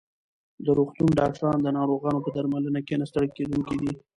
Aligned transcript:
د 0.65 0.67
روغتون 0.77 1.09
ډاکټران 1.19 1.57
د 1.63 1.67
ناروغانو 1.77 2.23
په 2.25 2.29
درملنه 2.35 2.79
کې 2.87 2.95
نه 3.01 3.05
ستړي 3.09 3.29
کېدونکي 3.37 3.75
دي. 3.81 3.91